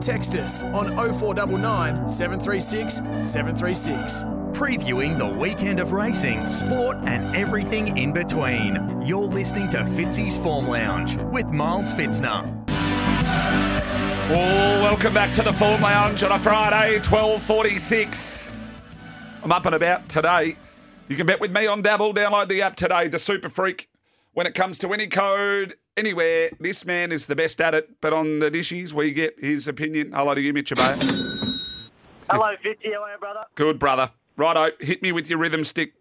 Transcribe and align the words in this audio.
Text 0.00 0.34
us 0.34 0.64
on 0.64 0.96
0499 0.96 2.08
736 2.08 2.96
736. 3.28 4.24
Previewing 4.52 5.18
the 5.18 5.26
weekend 5.26 5.78
of 5.78 5.92
racing, 5.92 6.46
sport, 6.46 6.96
and 7.04 7.36
everything 7.36 7.98
in 7.98 8.12
between. 8.12 9.02
You're 9.02 9.20
listening 9.20 9.68
to 9.70 9.78
Fitzy's 9.78 10.38
Form 10.38 10.66
Lounge 10.66 11.18
with 11.18 11.46
Miles 11.48 11.92
Fitzner. 11.92 12.64
Oh, 14.32 14.80
welcome 14.82 15.12
back 15.12 15.34
to 15.34 15.42
the 15.42 15.52
Form 15.52 15.82
Lounge 15.82 16.22
on 16.22 16.32
a 16.32 16.38
Friday, 16.38 16.94
1246. 17.00 18.48
I'm 19.42 19.52
up 19.52 19.66
and 19.66 19.74
about 19.74 20.08
today. 20.08 20.56
You 21.08 21.16
can 21.16 21.26
bet 21.26 21.40
with 21.40 21.52
me 21.52 21.66
on 21.66 21.82
Dabble. 21.82 22.14
Download 22.14 22.48
the 22.48 22.62
app 22.62 22.76
today, 22.76 23.08
the 23.08 23.18
Super 23.18 23.50
Freak. 23.50 23.90
When 24.32 24.46
it 24.46 24.54
comes 24.54 24.78
to 24.78 24.92
any 24.92 25.08
code, 25.08 25.74
anywhere, 25.96 26.50
this 26.60 26.86
man 26.86 27.10
is 27.10 27.26
the 27.26 27.34
best 27.34 27.60
at 27.60 27.74
it. 27.74 28.00
But 28.00 28.12
on 28.12 28.38
the 28.38 28.50
dishes, 28.50 28.94
we 28.94 29.10
get 29.10 29.34
his 29.40 29.66
opinion. 29.66 30.12
Hello 30.12 30.34
to 30.34 30.40
you, 30.40 30.52
Mitch 30.52 30.70
Ebeyer. 30.70 31.02
Hello, 32.30 32.54
Fitzy. 32.62 32.94
How 32.94 33.02
are 33.02 33.12
you, 33.12 33.18
brother? 33.18 33.42
Good, 33.56 33.80
brother. 33.80 34.12
Righto, 34.36 34.70
hit 34.78 35.02
me 35.02 35.10
with 35.10 35.28
your 35.28 35.38
rhythm 35.38 35.64
stick. 35.64 35.94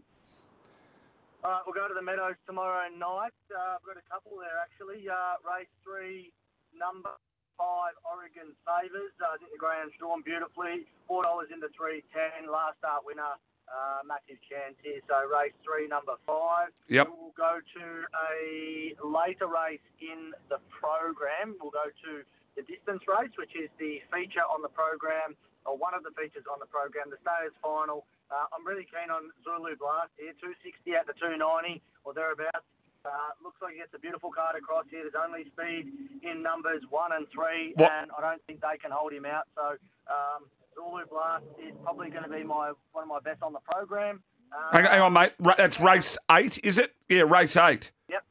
All 1.43 1.49
right, 1.49 1.61
we'll 1.65 1.73
go 1.73 1.87
to 1.87 1.93
the 1.97 2.05
Meadows 2.05 2.37
tomorrow 2.45 2.85
night. 2.93 3.33
Uh, 3.49 3.75
I've 3.75 3.85
got 3.87 3.97
a 3.97 4.05
couple 4.05 4.37
there, 4.37 4.61
actually. 4.61 5.09
Uh, 5.09 5.41
race 5.41 5.71
three, 5.81 6.29
number 6.77 7.09
five, 7.57 7.97
Oregon 8.05 8.53
Savers. 8.61 9.09
Uh, 9.17 9.33
I 9.33 9.41
think 9.41 9.49
the 9.49 9.57
Greyhound 9.57 9.89
Storm 9.97 10.21
beautifully. 10.21 10.85
$4 11.09 11.25
into 11.49 11.65
310. 11.73 12.45
Last 12.45 12.77
start 12.77 13.01
winner. 13.09 13.41
Uh, 13.69 14.01
massive 14.01 14.41
chance 14.49 14.73
here. 14.81 14.97
So 15.05 15.13
race 15.29 15.53
three, 15.61 15.85
number 15.85 16.17
five. 16.25 16.73
Yep. 16.89 17.05
We'll 17.13 17.37
go 17.37 17.61
to 17.61 17.85
a 18.09 18.97
later 19.05 19.45
race 19.45 19.85
in 20.01 20.33
the 20.49 20.57
program. 20.73 21.53
We'll 21.61 21.69
go 21.69 21.85
to 21.85 22.11
the 22.57 22.65
distance 22.65 23.05
race, 23.05 23.29
which 23.37 23.53
is 23.53 23.69
the 23.77 24.01
feature 24.09 24.43
on 24.49 24.65
the 24.65 24.73
program, 24.73 25.37
or 25.69 25.77
one 25.77 25.93
of 25.93 26.01
the 26.01 26.09
features 26.17 26.49
on 26.49 26.57
the 26.57 26.65
program, 26.65 27.13
the 27.13 27.21
Stayers 27.21 27.53
Final. 27.61 28.09
Uh, 28.33 28.49
I'm 28.49 28.65
really 28.65 28.89
keen 28.89 29.13
on 29.13 29.29
Zulu 29.45 29.77
Blast 29.77 30.13
here, 30.17 30.33
260 30.41 30.97
at 30.97 31.05
the 31.05 31.13
290 31.21 31.81
or 32.05 32.13
thereabouts. 32.17 32.65
Uh, 33.05 33.09
looks 33.43 33.55
like 33.61 33.73
he 33.73 33.79
gets 33.79 33.93
a 33.95 33.99
beautiful 33.99 34.29
card 34.31 34.55
across 34.57 34.83
here. 34.91 35.01
There's 35.03 35.15
only 35.15 35.45
speed 35.55 35.87
in 36.21 36.43
numbers 36.43 36.81
one 36.89 37.11
and 37.13 37.25
three, 37.33 37.73
What- 37.75 37.91
and 37.91 38.11
I 38.17 38.21
don't 38.21 38.41
think 38.45 38.59
they 38.61 38.77
can 38.81 38.91
hold 38.91 39.13
him 39.13 39.25
out. 39.25 39.47
So 39.55 39.77
um, 40.11 40.45
Zulu 40.75 41.05
Blast 41.09 41.45
is 41.65 41.73
probably 41.83 42.09
going 42.09 42.23
to 42.23 42.29
be 42.29 42.43
my 42.43 42.73
one 42.91 43.03
of 43.03 43.07
my 43.07 43.19
best 43.23 43.41
on 43.41 43.53
the 43.53 43.59
program. 43.59 44.21
Uh, 44.51 44.71
Hang, 44.77 44.83
hang 44.85 45.01
on, 45.01 45.13
mate. 45.13 45.31
Ra- 45.39 45.55
That's 45.57 45.79
race 45.79 46.17
eight, 46.31 46.59
is 46.63 46.77
it? 46.77 46.93
Yeah, 47.07 47.21
race 47.21 47.55
eight. 47.55 47.91
Yep. 48.09 48.23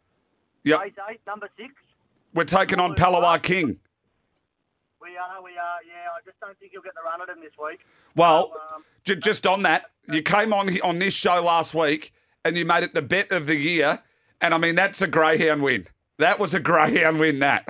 Yep. 0.65 0.81
Race 0.81 0.93
eight, 1.11 1.21
number 1.27 1.49
six. 1.57 1.73
We're 2.35 2.45
taking 2.45 2.79
on 2.79 2.95
Palawa 2.95 3.43
King. 3.43 3.79
We 5.01 5.17
are, 5.17 5.43
we 5.43 5.53
are. 5.53 5.79
Yeah, 5.87 6.11
I 6.15 6.21
just 6.27 6.39
don't 6.41 6.59
think 6.59 6.73
you'll 6.75 6.83
get 6.83 6.93
the 6.95 7.01
run 7.03 7.23
at 7.23 7.29
him 7.35 7.41
this 7.43 7.53
week. 7.63 7.81
Well, 8.17 8.51
So, 8.53 8.77
um, 8.77 8.85
j- 9.05 9.17
just 9.17 9.47
on 9.47 9.63
that, 9.63 9.87
you 10.13 10.21
came 10.21 10.53
on 10.53 10.79
on 10.83 10.99
this 10.99 11.15
show 11.15 11.41
last 11.41 11.73
week 11.73 12.13
and 12.45 12.57
you 12.57 12.67
made 12.67 12.83
it 12.83 12.93
the 12.93 13.01
bet 13.03 13.33
of 13.33 13.47
the 13.47 13.57
year. 13.57 14.03
And 14.41 14.55
I 14.55 14.59
mean, 14.59 14.75
that's 14.75 15.03
a 15.03 15.09
greyhound 15.09 15.63
win. 15.63 15.87
That 16.19 16.39
was 16.39 16.55
a 16.55 16.61
greyhound 16.61 17.19
win, 17.19 17.39
that. 17.41 17.67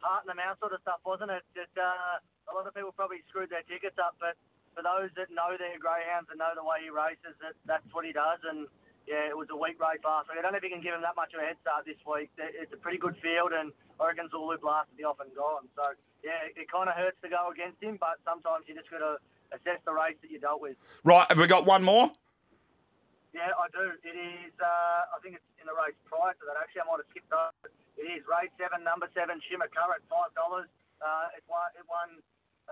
heart 0.00 0.24
in 0.24 0.28
the 0.28 0.38
mouth 0.38 0.56
sort 0.60 0.72
of 0.72 0.80
stuff, 0.80 1.00
wasn't 1.04 1.30
it? 1.30 1.42
That 1.56 1.72
uh, 1.76 2.20
a 2.48 2.52
lot 2.54 2.66
of 2.66 2.72
people 2.74 2.92
probably 2.92 3.24
screwed 3.28 3.50
their 3.50 3.64
tickets 3.66 3.96
up, 3.98 4.16
but 4.20 4.36
for 4.76 4.84
those 4.84 5.10
that 5.16 5.32
know 5.32 5.56
their 5.56 5.80
greyhounds 5.80 6.28
and 6.28 6.38
know 6.38 6.52
the 6.52 6.64
way 6.64 6.84
he 6.84 6.90
races, 6.92 7.36
that 7.40 7.56
that's 7.64 7.88
what 7.92 8.04
he 8.04 8.12
does. 8.12 8.40
And 8.44 8.68
yeah, 9.08 9.28
it 9.28 9.36
was 9.36 9.48
a 9.48 9.56
weak 9.56 9.80
race 9.80 10.00
last 10.04 10.28
week. 10.28 10.38
I 10.38 10.42
don't 10.44 10.52
know 10.52 10.60
if 10.60 10.66
you 10.66 10.72
can 10.72 10.84
give 10.84 10.92
him 10.92 11.00
that 11.00 11.16
much 11.16 11.32
of 11.32 11.40
a 11.40 11.46
head 11.48 11.56
start 11.64 11.88
this 11.88 12.00
week. 12.04 12.28
It's 12.36 12.72
a 12.72 12.80
pretty 12.80 12.98
good 12.98 13.16
field, 13.24 13.56
and 13.56 13.72
Oregon's 13.98 14.36
all 14.36 14.52
Zulu 14.52 14.60
Blast 14.60 14.92
to 14.92 14.96
be 14.96 15.04
off 15.04 15.20
and 15.20 15.32
gone. 15.32 15.68
So 15.72 15.96
yeah, 16.20 16.52
it 16.52 16.68
kind 16.68 16.88
of 16.88 16.94
hurts 16.96 17.16
to 17.24 17.28
go 17.32 17.48
against 17.48 17.80
him, 17.80 17.96
but 17.96 18.20
sometimes 18.24 18.68
you 18.68 18.76
just 18.76 18.90
got 18.92 19.00
to 19.00 19.16
assess 19.56 19.80
the 19.84 19.92
race 19.92 20.16
that 20.20 20.30
you 20.30 20.40
dealt 20.40 20.60
with. 20.60 20.76
Right, 21.04 21.26
have 21.28 21.38
we 21.38 21.46
got 21.46 21.64
one 21.64 21.84
more? 21.84 22.12
Yeah, 23.36 23.52
I 23.52 23.68
do. 23.68 23.92
It 24.00 24.16
is. 24.16 24.54
Uh, 24.56 25.12
I 25.12 25.20
think 25.20 25.36
it's 25.36 25.44
in 25.60 25.68
the 25.68 25.76
race 25.76 25.92
prior 26.08 26.32
to 26.32 26.44
that. 26.48 26.56
Actually, 26.56 26.88
I 26.88 26.96
might 26.96 27.04
have 27.04 27.10
skipped 27.12 27.28
over. 27.36 27.68
It 28.00 28.08
is 28.08 28.24
race 28.24 28.48
seven, 28.56 28.80
number 28.80 29.12
seven, 29.12 29.44
Shimmer 29.44 29.68
Current, 29.68 30.00
five 30.08 30.32
dollars. 30.32 30.72
Uh, 31.04 31.36
it 31.36 31.44
won. 31.44 31.68
It 31.76 31.84
won 31.84 32.08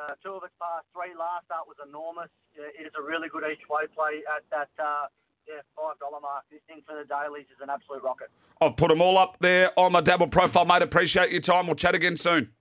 uh, 0.01 0.17
two 0.25 0.33
of 0.33 0.41
its 0.41 0.57
past 0.57 0.89
three. 0.97 1.13
Last 1.13 1.45
start 1.53 1.69
was 1.69 1.77
enormous. 1.85 2.33
It 2.57 2.81
is 2.81 2.97
a 2.97 3.03
really 3.05 3.29
good 3.29 3.45
each 3.45 3.61
way 3.69 3.85
play 3.93 4.25
at 4.25 4.41
that. 4.57 4.73
Uh, 4.81 5.13
yeah, 5.45 5.61
five 5.77 6.01
dollar 6.01 6.25
mark. 6.25 6.49
This 6.49 6.65
thing 6.65 6.81
for 6.89 6.97
the 6.97 7.05
dailies 7.05 7.45
is 7.53 7.61
an 7.61 7.69
absolute 7.69 8.01
rocket. 8.01 8.33
I've 8.65 8.81
put 8.81 8.89
them 8.89 9.05
all 9.05 9.21
up 9.21 9.37
there 9.45 9.69
on 9.77 9.93
my 9.93 10.01
Dabble 10.01 10.33
profile, 10.33 10.65
mate. 10.65 10.81
Appreciate 10.81 11.29
your 11.29 11.45
time. 11.45 11.69
We'll 11.69 11.77
chat 11.77 11.93
again 11.95 12.17
soon. 12.17 12.57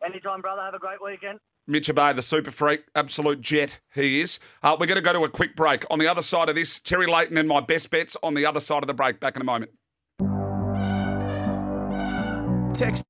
Anytime, 0.00 0.40
brother. 0.40 0.64
Have 0.64 0.72
a 0.72 0.80
great 0.80 1.04
weekend. 1.04 1.36
Mitch 1.66 1.88
Ebeyer, 1.88 2.14
the 2.14 2.22
super 2.22 2.50
freak, 2.50 2.84
absolute 2.94 3.40
jet 3.40 3.80
he 3.94 4.20
is. 4.20 4.38
Uh, 4.62 4.76
we're 4.78 4.86
going 4.86 4.96
to 4.96 5.02
go 5.02 5.12
to 5.12 5.24
a 5.24 5.28
quick 5.30 5.56
break. 5.56 5.84
On 5.90 5.98
the 5.98 6.06
other 6.06 6.22
side 6.22 6.48
of 6.48 6.54
this, 6.54 6.80
Terry 6.80 7.06
Layton 7.06 7.38
and 7.38 7.48
my 7.48 7.60
best 7.60 7.90
bets 7.90 8.16
on 8.22 8.34
the 8.34 8.44
other 8.44 8.60
side 8.60 8.82
of 8.82 8.86
the 8.86 8.94
break. 8.94 9.20
Back 9.20 9.36
in 9.36 9.42
a 9.42 9.44
moment. 9.44 9.70
Text 12.74 13.04